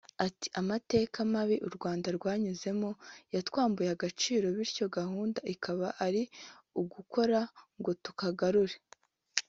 [0.25, 2.89] Ati “Amateka mabi u Rwanda rwanyuzemo
[3.33, 6.23] yatwambuye agaciro bityo gahunda ikaba ari
[6.81, 7.39] ugukora
[7.79, 8.75] ngo tukagarure